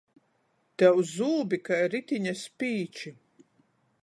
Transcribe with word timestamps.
Tev 0.81 1.01
zūbi 1.11 1.61
kai 1.69 1.79
ritiņa 1.97 2.37
spīči. 2.43 3.17